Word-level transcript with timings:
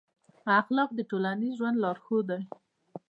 اخلاق 0.61 0.89
د 0.95 0.99
ټولنیز 1.09 1.53
ژوند 1.59 1.77
لارښود 1.83 2.25
دی. 2.31 2.41